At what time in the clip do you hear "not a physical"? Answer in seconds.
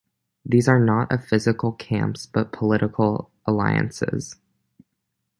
0.83-1.73